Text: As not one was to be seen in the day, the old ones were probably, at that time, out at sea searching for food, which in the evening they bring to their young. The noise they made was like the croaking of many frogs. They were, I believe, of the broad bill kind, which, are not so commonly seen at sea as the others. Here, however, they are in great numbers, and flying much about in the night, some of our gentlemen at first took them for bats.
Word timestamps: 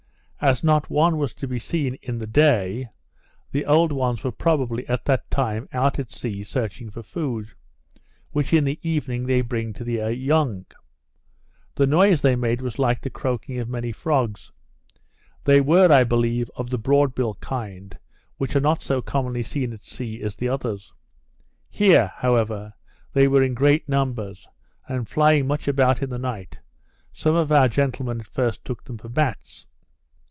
As 0.43 0.63
not 0.63 0.89
one 0.89 1.19
was 1.19 1.35
to 1.35 1.47
be 1.47 1.59
seen 1.59 1.99
in 2.01 2.17
the 2.17 2.25
day, 2.25 2.89
the 3.51 3.63
old 3.63 3.91
ones 3.91 4.23
were 4.23 4.31
probably, 4.31 4.87
at 4.89 5.05
that 5.05 5.29
time, 5.29 5.69
out 5.71 5.99
at 5.99 6.11
sea 6.11 6.43
searching 6.43 6.89
for 6.89 7.03
food, 7.03 7.53
which 8.31 8.51
in 8.51 8.63
the 8.63 8.79
evening 8.81 9.27
they 9.27 9.41
bring 9.41 9.71
to 9.73 9.83
their 9.83 10.09
young. 10.09 10.65
The 11.75 11.85
noise 11.85 12.23
they 12.23 12.35
made 12.35 12.59
was 12.59 12.79
like 12.79 13.01
the 13.01 13.11
croaking 13.11 13.59
of 13.59 13.69
many 13.69 13.91
frogs. 13.91 14.51
They 15.43 15.61
were, 15.61 15.91
I 15.91 16.03
believe, 16.03 16.49
of 16.55 16.71
the 16.71 16.79
broad 16.79 17.13
bill 17.13 17.35
kind, 17.35 17.95
which, 18.37 18.55
are 18.55 18.59
not 18.61 18.81
so 18.81 18.99
commonly 18.99 19.43
seen 19.43 19.71
at 19.73 19.83
sea 19.83 20.23
as 20.23 20.35
the 20.35 20.49
others. 20.49 20.91
Here, 21.69 22.11
however, 22.15 22.73
they 23.13 23.27
are 23.27 23.43
in 23.43 23.53
great 23.53 23.87
numbers, 23.87 24.47
and 24.87 25.07
flying 25.07 25.45
much 25.45 25.67
about 25.67 26.01
in 26.01 26.09
the 26.09 26.17
night, 26.17 26.59
some 27.13 27.35
of 27.35 27.51
our 27.51 27.67
gentlemen 27.67 28.21
at 28.21 28.25
first 28.25 28.65
took 28.65 28.83
them 28.83 28.97
for 28.97 29.07
bats. 29.07 29.67